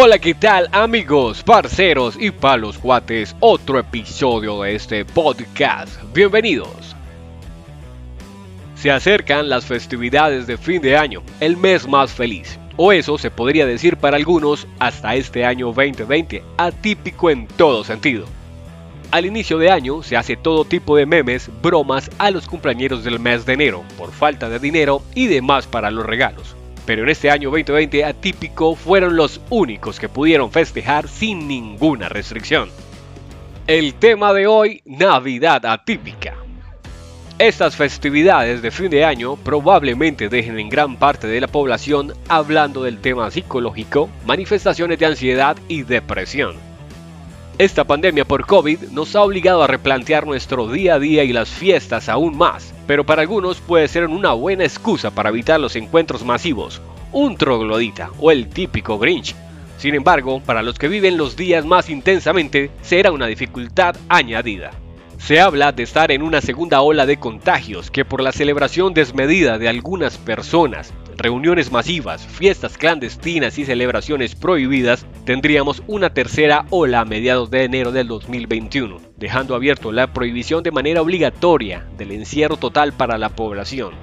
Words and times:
Hola, 0.00 0.20
¿qué 0.20 0.32
tal 0.32 0.68
amigos, 0.70 1.42
parceros 1.42 2.16
y 2.20 2.30
palos 2.30 2.80
guates? 2.80 3.34
Otro 3.40 3.80
episodio 3.80 4.62
de 4.62 4.76
este 4.76 5.04
podcast. 5.04 6.00
Bienvenidos. 6.14 6.94
Se 8.76 8.92
acercan 8.92 9.48
las 9.48 9.66
festividades 9.66 10.46
de 10.46 10.56
fin 10.56 10.80
de 10.82 10.96
año, 10.96 11.24
el 11.40 11.56
mes 11.56 11.88
más 11.88 12.12
feliz. 12.12 12.60
O 12.76 12.92
eso 12.92 13.18
se 13.18 13.32
podría 13.32 13.66
decir 13.66 13.96
para 13.96 14.16
algunos 14.16 14.68
hasta 14.78 15.16
este 15.16 15.44
año 15.44 15.72
2020, 15.72 16.44
atípico 16.58 17.30
en 17.30 17.48
todo 17.48 17.82
sentido. 17.82 18.26
Al 19.10 19.26
inicio 19.26 19.58
de 19.58 19.72
año 19.72 20.04
se 20.04 20.16
hace 20.16 20.36
todo 20.36 20.64
tipo 20.64 20.94
de 20.94 21.06
memes, 21.06 21.50
bromas 21.60 22.08
a 22.18 22.30
los 22.30 22.46
cumpleaños 22.46 23.02
del 23.02 23.18
mes 23.18 23.44
de 23.46 23.54
enero, 23.54 23.82
por 23.96 24.12
falta 24.12 24.48
de 24.48 24.60
dinero 24.60 25.02
y 25.16 25.26
demás 25.26 25.66
para 25.66 25.90
los 25.90 26.06
regalos 26.06 26.57
pero 26.88 27.02
en 27.02 27.10
este 27.10 27.30
año 27.30 27.50
2020 27.50 28.02
atípico 28.02 28.74
fueron 28.74 29.14
los 29.14 29.42
únicos 29.50 30.00
que 30.00 30.08
pudieron 30.08 30.50
festejar 30.50 31.06
sin 31.06 31.46
ninguna 31.46 32.08
restricción. 32.08 32.70
El 33.66 33.92
tema 33.92 34.32
de 34.32 34.46
hoy, 34.46 34.80
Navidad 34.86 35.66
atípica. 35.66 36.36
Estas 37.38 37.76
festividades 37.76 38.62
de 38.62 38.70
fin 38.70 38.88
de 38.88 39.04
año 39.04 39.36
probablemente 39.36 40.30
dejen 40.30 40.58
en 40.58 40.70
gran 40.70 40.96
parte 40.96 41.26
de 41.26 41.42
la 41.42 41.48
población 41.48 42.14
hablando 42.26 42.82
del 42.82 43.00
tema 43.02 43.30
psicológico, 43.30 44.08
manifestaciones 44.24 44.98
de 44.98 45.04
ansiedad 45.04 45.58
y 45.68 45.82
depresión. 45.82 46.67
Esta 47.58 47.82
pandemia 47.82 48.24
por 48.24 48.46
COVID 48.46 48.90
nos 48.92 49.16
ha 49.16 49.22
obligado 49.22 49.64
a 49.64 49.66
replantear 49.66 50.24
nuestro 50.24 50.70
día 50.70 50.94
a 50.94 50.98
día 51.00 51.24
y 51.24 51.32
las 51.32 51.48
fiestas 51.48 52.08
aún 52.08 52.38
más, 52.38 52.72
pero 52.86 53.04
para 53.04 53.22
algunos 53.22 53.58
puede 53.58 53.88
ser 53.88 54.06
una 54.06 54.32
buena 54.32 54.62
excusa 54.62 55.10
para 55.10 55.30
evitar 55.30 55.58
los 55.58 55.74
encuentros 55.74 56.24
masivos, 56.24 56.80
un 57.10 57.36
troglodita 57.36 58.10
o 58.20 58.30
el 58.30 58.48
típico 58.48 59.00
Grinch. 59.00 59.34
Sin 59.76 59.96
embargo, 59.96 60.40
para 60.40 60.62
los 60.62 60.78
que 60.78 60.86
viven 60.86 61.16
los 61.16 61.34
días 61.34 61.64
más 61.66 61.90
intensamente, 61.90 62.70
será 62.80 63.10
una 63.10 63.26
dificultad 63.26 63.96
añadida. 64.08 64.70
Se 65.18 65.40
habla 65.40 65.72
de 65.72 65.82
estar 65.82 66.12
en 66.12 66.22
una 66.22 66.40
segunda 66.40 66.80
ola 66.80 67.06
de 67.06 67.18
contagios 67.18 67.90
que 67.90 68.04
por 68.04 68.20
la 68.20 68.30
celebración 68.30 68.94
desmedida 68.94 69.58
de 69.58 69.68
algunas 69.68 70.16
personas, 70.16 70.94
reuniones 71.18 71.72
masivas, 71.72 72.24
fiestas 72.26 72.78
clandestinas 72.78 73.58
y 73.58 73.64
celebraciones 73.64 74.34
prohibidas, 74.34 75.04
tendríamos 75.24 75.82
una 75.88 76.10
tercera 76.10 76.64
ola 76.70 77.00
a 77.00 77.04
mediados 77.04 77.50
de 77.50 77.64
enero 77.64 77.92
del 77.92 78.06
2021, 78.08 79.00
dejando 79.16 79.54
abierto 79.54 79.92
la 79.92 80.12
prohibición 80.12 80.62
de 80.62 80.70
manera 80.70 81.02
obligatoria 81.02 81.84
del 81.98 82.12
encierro 82.12 82.56
total 82.56 82.92
para 82.92 83.18
la 83.18 83.30
población. 83.30 83.94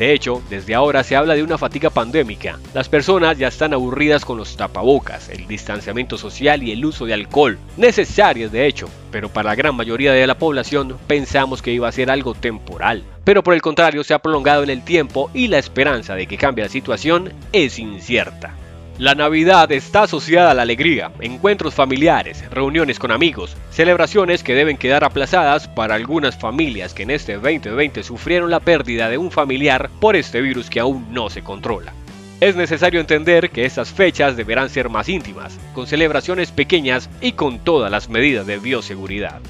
De 0.00 0.14
hecho, 0.14 0.42
desde 0.48 0.74
ahora 0.74 1.04
se 1.04 1.14
habla 1.14 1.34
de 1.34 1.42
una 1.42 1.58
fatiga 1.58 1.90
pandémica. 1.90 2.58
Las 2.72 2.88
personas 2.88 3.36
ya 3.36 3.48
están 3.48 3.74
aburridas 3.74 4.24
con 4.24 4.38
los 4.38 4.56
tapabocas, 4.56 5.28
el 5.28 5.46
distanciamiento 5.46 6.16
social 6.16 6.62
y 6.62 6.72
el 6.72 6.82
uso 6.86 7.04
de 7.04 7.12
alcohol, 7.12 7.58
necesarias 7.76 8.50
de 8.50 8.66
hecho, 8.66 8.88
pero 9.12 9.28
para 9.28 9.50
la 9.50 9.56
gran 9.56 9.74
mayoría 9.74 10.14
de 10.14 10.26
la 10.26 10.38
población 10.38 10.96
pensamos 11.06 11.60
que 11.60 11.72
iba 11.72 11.86
a 11.86 11.92
ser 11.92 12.10
algo 12.10 12.32
temporal. 12.32 13.04
Pero 13.24 13.42
por 13.42 13.52
el 13.52 13.60
contrario 13.60 14.02
se 14.02 14.14
ha 14.14 14.20
prolongado 14.20 14.62
en 14.62 14.70
el 14.70 14.82
tiempo 14.84 15.30
y 15.34 15.48
la 15.48 15.58
esperanza 15.58 16.14
de 16.14 16.26
que 16.26 16.38
cambie 16.38 16.64
la 16.64 16.70
situación 16.70 17.34
es 17.52 17.78
incierta. 17.78 18.54
La 19.00 19.14
Navidad 19.14 19.72
está 19.72 20.02
asociada 20.02 20.50
a 20.50 20.54
la 20.54 20.60
alegría, 20.60 21.10
encuentros 21.20 21.72
familiares, 21.72 22.44
reuniones 22.50 22.98
con 22.98 23.10
amigos, 23.10 23.56
celebraciones 23.70 24.42
que 24.42 24.54
deben 24.54 24.76
quedar 24.76 25.04
aplazadas 25.04 25.68
para 25.68 25.94
algunas 25.94 26.36
familias 26.36 26.92
que 26.92 27.04
en 27.04 27.10
este 27.12 27.38
2020 27.38 28.02
sufrieron 28.02 28.50
la 28.50 28.60
pérdida 28.60 29.08
de 29.08 29.16
un 29.16 29.30
familiar 29.30 29.88
por 30.00 30.16
este 30.16 30.42
virus 30.42 30.68
que 30.68 30.80
aún 30.80 31.14
no 31.14 31.30
se 31.30 31.40
controla. 31.40 31.94
Es 32.40 32.56
necesario 32.56 33.00
entender 33.00 33.48
que 33.48 33.64
estas 33.64 33.90
fechas 33.90 34.36
deberán 34.36 34.68
ser 34.68 34.90
más 34.90 35.08
íntimas, 35.08 35.58
con 35.72 35.86
celebraciones 35.86 36.52
pequeñas 36.52 37.08
y 37.22 37.32
con 37.32 37.58
todas 37.58 37.90
las 37.90 38.10
medidas 38.10 38.46
de 38.46 38.58
bioseguridad. 38.58 39.40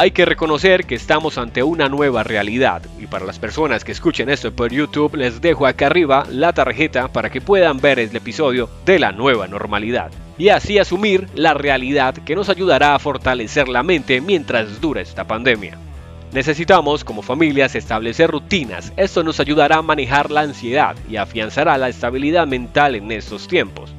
Hay 0.00 0.12
que 0.12 0.24
reconocer 0.24 0.84
que 0.84 0.94
estamos 0.94 1.38
ante 1.38 1.64
una 1.64 1.88
nueva 1.88 2.22
realidad 2.22 2.82
y 3.00 3.08
para 3.08 3.26
las 3.26 3.40
personas 3.40 3.82
que 3.82 3.90
escuchen 3.90 4.30
esto 4.30 4.54
por 4.54 4.70
YouTube 4.70 5.16
les 5.16 5.40
dejo 5.40 5.66
acá 5.66 5.86
arriba 5.86 6.24
la 6.30 6.52
tarjeta 6.52 7.08
para 7.08 7.30
que 7.30 7.40
puedan 7.40 7.80
ver 7.80 7.98
el 7.98 8.14
episodio 8.14 8.70
de 8.86 9.00
la 9.00 9.10
nueva 9.10 9.48
normalidad 9.48 10.12
y 10.38 10.50
así 10.50 10.78
asumir 10.78 11.26
la 11.34 11.52
realidad 11.52 12.14
que 12.14 12.36
nos 12.36 12.48
ayudará 12.48 12.94
a 12.94 13.00
fortalecer 13.00 13.66
la 13.66 13.82
mente 13.82 14.20
mientras 14.20 14.80
dura 14.80 15.00
esta 15.00 15.26
pandemia. 15.26 15.76
Necesitamos 16.32 17.02
como 17.02 17.22
familias 17.22 17.74
establecer 17.74 18.30
rutinas, 18.30 18.92
esto 18.96 19.24
nos 19.24 19.40
ayudará 19.40 19.78
a 19.78 19.82
manejar 19.82 20.30
la 20.30 20.42
ansiedad 20.42 20.94
y 21.10 21.16
afianzará 21.16 21.76
la 21.76 21.88
estabilidad 21.88 22.46
mental 22.46 22.94
en 22.94 23.10
estos 23.10 23.48
tiempos. 23.48 23.92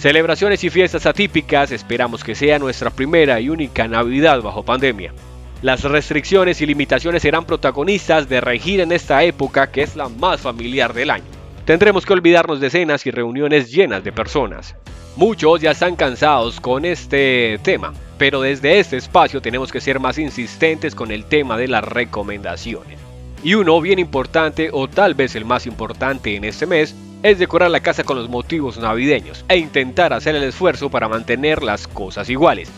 Celebraciones 0.00 0.64
y 0.64 0.70
fiestas 0.70 1.04
atípicas 1.04 1.70
esperamos 1.72 2.24
que 2.24 2.34
sea 2.34 2.58
nuestra 2.58 2.88
primera 2.88 3.38
y 3.38 3.50
única 3.50 3.86
Navidad 3.86 4.40
bajo 4.40 4.62
pandemia. 4.62 5.12
Las 5.60 5.84
restricciones 5.84 6.62
y 6.62 6.66
limitaciones 6.66 7.20
serán 7.20 7.44
protagonistas 7.44 8.26
de 8.26 8.40
regir 8.40 8.80
en 8.80 8.92
esta 8.92 9.22
época 9.24 9.70
que 9.70 9.82
es 9.82 9.96
la 9.96 10.08
más 10.08 10.40
familiar 10.40 10.94
del 10.94 11.10
año. 11.10 11.26
Tendremos 11.66 12.06
que 12.06 12.14
olvidarnos 12.14 12.60
de 12.60 12.70
cenas 12.70 13.04
y 13.04 13.10
reuniones 13.10 13.70
llenas 13.70 14.02
de 14.02 14.10
personas. 14.10 14.74
Muchos 15.16 15.60
ya 15.60 15.72
están 15.72 15.96
cansados 15.96 16.60
con 16.60 16.86
este 16.86 17.60
tema, 17.62 17.92
pero 18.16 18.40
desde 18.40 18.78
este 18.78 18.96
espacio 18.96 19.42
tenemos 19.42 19.70
que 19.70 19.82
ser 19.82 20.00
más 20.00 20.16
insistentes 20.16 20.94
con 20.94 21.10
el 21.10 21.26
tema 21.26 21.58
de 21.58 21.68
las 21.68 21.84
recomendaciones. 21.84 22.98
Y 23.44 23.52
uno 23.52 23.78
bien 23.82 23.98
importante 23.98 24.70
o 24.72 24.88
tal 24.88 25.12
vez 25.12 25.36
el 25.36 25.44
más 25.44 25.66
importante 25.66 26.36
en 26.36 26.44
este 26.44 26.64
mes 26.64 26.96
es 27.22 27.38
decorar 27.38 27.70
la 27.70 27.80
casa 27.80 28.04
con 28.04 28.16
los 28.16 28.28
motivos 28.28 28.78
navideños 28.78 29.44
e 29.48 29.56
intentar 29.58 30.12
hacer 30.12 30.34
el 30.36 30.44
esfuerzo 30.44 30.90
para 30.90 31.08
mantener 31.08 31.62
las 31.62 31.86
cosas 31.86 32.28
iguales. 32.30 32.70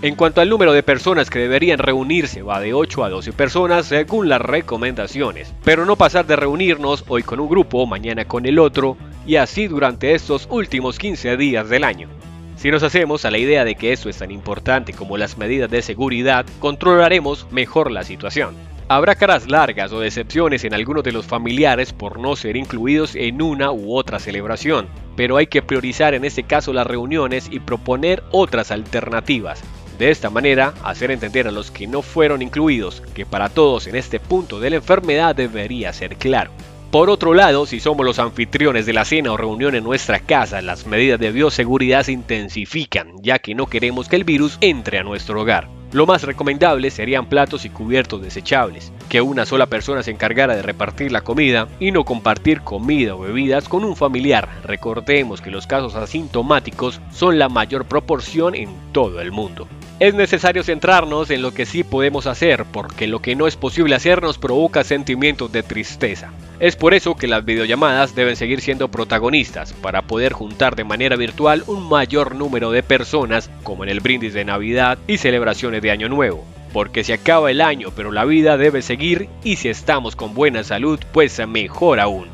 En 0.00 0.14
cuanto 0.14 0.40
al 0.40 0.48
número 0.48 0.72
de 0.72 0.84
personas 0.84 1.28
que 1.28 1.40
deberían 1.40 1.78
reunirse, 1.78 2.42
va 2.42 2.60
de 2.60 2.72
8 2.72 3.02
a 3.02 3.10
12 3.10 3.32
personas 3.32 3.86
según 3.86 4.28
las 4.28 4.40
recomendaciones, 4.40 5.52
pero 5.64 5.84
no 5.84 5.96
pasar 5.96 6.24
de 6.24 6.36
reunirnos 6.36 7.04
hoy 7.08 7.24
con 7.24 7.40
un 7.40 7.48
grupo, 7.48 7.84
mañana 7.84 8.24
con 8.24 8.46
el 8.46 8.60
otro, 8.60 8.96
y 9.26 9.36
así 9.36 9.66
durante 9.66 10.14
estos 10.14 10.46
últimos 10.50 10.98
15 10.98 11.36
días 11.36 11.68
del 11.68 11.82
año. 11.82 12.08
Si 12.54 12.70
nos 12.70 12.84
hacemos 12.84 13.24
a 13.24 13.32
la 13.32 13.38
idea 13.38 13.64
de 13.64 13.74
que 13.74 13.92
eso 13.92 14.08
es 14.08 14.18
tan 14.18 14.30
importante 14.30 14.92
como 14.92 15.16
las 15.16 15.36
medidas 15.36 15.68
de 15.70 15.82
seguridad, 15.82 16.46
controlaremos 16.60 17.46
mejor 17.50 17.90
la 17.90 18.04
situación. 18.04 18.54
Habrá 18.90 19.16
caras 19.16 19.50
largas 19.50 19.92
o 19.92 20.00
decepciones 20.00 20.64
en 20.64 20.72
algunos 20.72 21.04
de 21.04 21.12
los 21.12 21.26
familiares 21.26 21.92
por 21.92 22.18
no 22.18 22.36
ser 22.36 22.56
incluidos 22.56 23.14
en 23.16 23.42
una 23.42 23.70
u 23.70 23.94
otra 23.94 24.18
celebración, 24.18 24.88
pero 25.14 25.36
hay 25.36 25.46
que 25.46 25.60
priorizar 25.60 26.14
en 26.14 26.24
este 26.24 26.44
caso 26.44 26.72
las 26.72 26.86
reuniones 26.86 27.48
y 27.50 27.60
proponer 27.60 28.22
otras 28.30 28.70
alternativas. 28.70 29.62
De 29.98 30.10
esta 30.10 30.30
manera, 30.30 30.72
hacer 30.82 31.10
entender 31.10 31.46
a 31.46 31.50
los 31.50 31.70
que 31.70 31.86
no 31.86 32.00
fueron 32.00 32.40
incluidos 32.40 33.02
que 33.12 33.26
para 33.26 33.50
todos 33.50 33.86
en 33.88 33.94
este 33.94 34.20
punto 34.20 34.58
de 34.58 34.70
la 34.70 34.76
enfermedad 34.76 35.36
debería 35.36 35.92
ser 35.92 36.16
claro. 36.16 36.50
Por 36.90 37.10
otro 37.10 37.34
lado, 37.34 37.66
si 37.66 37.80
somos 37.80 38.06
los 38.06 38.18
anfitriones 38.18 38.86
de 38.86 38.94
la 38.94 39.04
cena 39.04 39.32
o 39.32 39.36
reunión 39.36 39.74
en 39.74 39.84
nuestra 39.84 40.20
casa, 40.20 40.62
las 40.62 40.86
medidas 40.86 41.20
de 41.20 41.30
bioseguridad 41.30 42.04
se 42.04 42.12
intensifican, 42.12 43.12
ya 43.20 43.38
que 43.38 43.54
no 43.54 43.66
queremos 43.66 44.08
que 44.08 44.16
el 44.16 44.24
virus 44.24 44.56
entre 44.62 44.98
a 44.98 45.02
nuestro 45.02 45.42
hogar. 45.42 45.77
Lo 45.90 46.04
más 46.04 46.22
recomendable 46.22 46.90
serían 46.90 47.26
platos 47.26 47.64
y 47.64 47.70
cubiertos 47.70 48.20
desechables, 48.20 48.92
que 49.08 49.22
una 49.22 49.46
sola 49.46 49.66
persona 49.66 50.02
se 50.02 50.10
encargara 50.10 50.54
de 50.54 50.60
repartir 50.60 51.10
la 51.10 51.22
comida 51.22 51.66
y 51.80 51.92
no 51.92 52.04
compartir 52.04 52.60
comida 52.60 53.14
o 53.14 53.20
bebidas 53.20 53.70
con 53.70 53.84
un 53.84 53.96
familiar. 53.96 54.48
Recordemos 54.64 55.40
que 55.40 55.50
los 55.50 55.66
casos 55.66 55.94
asintomáticos 55.94 57.00
son 57.10 57.38
la 57.38 57.48
mayor 57.48 57.86
proporción 57.86 58.54
en 58.54 58.68
todo 58.92 59.22
el 59.22 59.32
mundo. 59.32 59.66
Es 60.00 60.14
necesario 60.14 60.62
centrarnos 60.62 61.28
en 61.30 61.42
lo 61.42 61.52
que 61.52 61.66
sí 61.66 61.82
podemos 61.82 62.28
hacer, 62.28 62.64
porque 62.70 63.08
lo 63.08 63.20
que 63.20 63.34
no 63.34 63.48
es 63.48 63.56
posible 63.56 63.96
hacer 63.96 64.22
nos 64.22 64.38
provoca 64.38 64.84
sentimientos 64.84 65.50
de 65.50 65.64
tristeza. 65.64 66.30
Es 66.60 66.76
por 66.76 66.94
eso 66.94 67.16
que 67.16 67.26
las 67.26 67.44
videollamadas 67.44 68.14
deben 68.14 68.36
seguir 68.36 68.60
siendo 68.60 68.88
protagonistas, 68.92 69.72
para 69.72 70.02
poder 70.02 70.34
juntar 70.34 70.76
de 70.76 70.84
manera 70.84 71.16
virtual 71.16 71.64
un 71.66 71.88
mayor 71.88 72.36
número 72.36 72.70
de 72.70 72.84
personas, 72.84 73.50
como 73.64 73.82
en 73.82 73.90
el 73.90 73.98
brindis 73.98 74.34
de 74.34 74.44
Navidad 74.44 74.98
y 75.08 75.18
celebraciones 75.18 75.82
de 75.82 75.90
Año 75.90 76.08
Nuevo. 76.08 76.44
Porque 76.72 77.02
se 77.02 77.14
acaba 77.14 77.50
el 77.50 77.60
año, 77.60 77.88
pero 77.96 78.12
la 78.12 78.24
vida 78.24 78.56
debe 78.56 78.82
seguir 78.82 79.28
y 79.42 79.56
si 79.56 79.68
estamos 79.68 80.14
con 80.14 80.32
buena 80.32 80.62
salud, 80.62 81.00
pues 81.10 81.44
mejor 81.48 81.98
aún. 81.98 82.28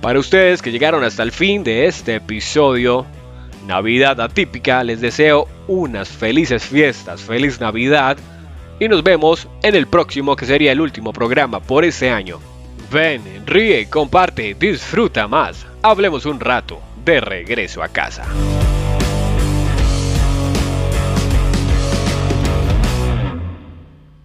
Para 0.00 0.18
ustedes 0.18 0.62
que 0.62 0.72
llegaron 0.72 1.04
hasta 1.04 1.22
el 1.22 1.30
fin 1.30 1.62
de 1.62 1.86
este 1.86 2.14
episodio, 2.14 3.04
Navidad 3.66 4.20
atípica, 4.20 4.82
les 4.82 5.00
deseo 5.00 5.48
unas 5.68 6.08
felices 6.08 6.64
fiestas, 6.64 7.22
feliz 7.22 7.60
Navidad 7.60 8.16
y 8.80 8.88
nos 8.88 9.02
vemos 9.02 9.48
en 9.62 9.74
el 9.74 9.86
próximo 9.86 10.34
que 10.34 10.46
sería 10.46 10.72
el 10.72 10.80
último 10.80 11.12
programa 11.12 11.60
por 11.60 11.84
este 11.84 12.10
año. 12.10 12.40
Ven, 12.90 13.22
ríe, 13.46 13.88
comparte, 13.88 14.54
disfruta 14.58 15.28
más. 15.28 15.66
Hablemos 15.82 16.26
un 16.26 16.40
rato 16.40 16.80
de 17.04 17.20
regreso 17.20 17.82
a 17.82 17.88
casa. 17.88 18.24